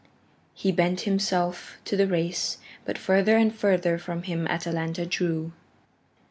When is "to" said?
1.85-1.95